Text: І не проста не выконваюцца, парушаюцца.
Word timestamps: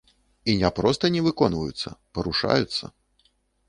І 0.49 0.55
не 0.63 0.71
проста 0.79 1.13
не 1.17 1.23
выконваюцца, 1.27 1.89
парушаюцца. 2.19 2.95